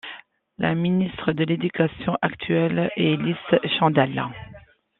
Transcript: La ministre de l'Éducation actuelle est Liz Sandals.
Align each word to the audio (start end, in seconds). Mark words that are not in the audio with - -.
La 0.57 0.73
ministre 0.73 1.31
de 1.31 1.43
l'Éducation 1.43 2.17
actuelle 2.23 2.89
est 2.97 3.17
Liz 3.21 3.35
Sandals. 3.77 4.29